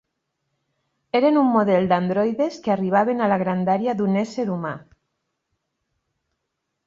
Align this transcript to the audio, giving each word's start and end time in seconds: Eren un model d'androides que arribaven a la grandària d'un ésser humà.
Eren 1.19 1.35
un 1.41 1.49
model 1.55 1.89
d'androides 1.91 2.57
que 2.67 2.71
arribaven 2.75 3.21
a 3.21 3.27
la 3.33 3.37
grandària 3.43 3.95
d'un 3.99 4.17
ésser 4.23 4.47
humà. 4.53 4.71